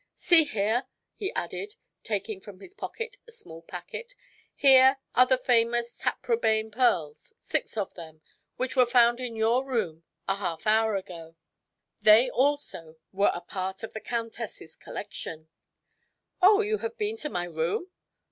See 0.15 0.45
here," 0.45 0.87
he 1.13 1.31
added, 1.35 1.75
taking 2.03 2.41
from 2.41 2.59
his 2.59 2.73
pocket 2.73 3.17
a 3.27 3.31
small 3.31 3.61
packet. 3.61 4.15
"Here 4.55 4.97
are 5.13 5.27
the 5.27 5.37
famous 5.37 5.95
Taprobane 5.95 6.71
pearls 6.71 7.35
six 7.39 7.77
of 7.77 7.93
them 7.93 8.23
which 8.55 8.75
were 8.75 8.87
found 8.87 9.19
in 9.19 9.35
your 9.35 9.63
room 9.63 10.01
a 10.27 10.37
half 10.37 10.65
hour 10.65 10.95
ago. 10.95 11.35
They, 12.01 12.31
also, 12.31 12.97
were 13.11 13.29
a 13.35 13.41
part 13.41 13.83
of 13.83 13.93
the 13.93 14.01
countess' 14.01 14.75
collection." 14.75 15.49
"Oh, 16.41 16.61
you 16.61 16.79
have 16.79 16.97
been 16.97 17.15
to 17.17 17.29
my 17.29 17.43
room?" 17.43 17.89